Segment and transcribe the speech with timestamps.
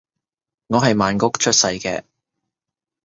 [0.65, 2.05] 我係曼谷出世嘅